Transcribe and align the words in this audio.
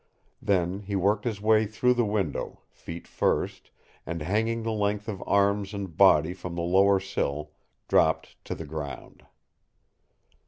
Then 0.41 0.79
he 0.79 0.95
worked 0.95 1.25
his 1.25 1.39
way 1.39 1.67
through 1.67 1.93
the 1.93 2.05
window, 2.05 2.61
feet 2.71 3.07
first, 3.07 3.69
and 4.03 4.23
hanging 4.23 4.63
the 4.63 4.71
length 4.71 5.07
of 5.07 5.21
arms 5.27 5.75
and 5.75 5.95
body 5.95 6.33
from 6.33 6.55
the 6.55 6.63
lower 6.63 6.99
sill, 6.99 7.51
dropped 7.87 8.35
to 8.45 8.55
the 8.55 8.65
ground. 8.65 9.27